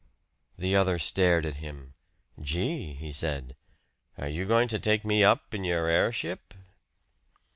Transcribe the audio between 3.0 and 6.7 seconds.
said, "are you going to take me up in your airship?"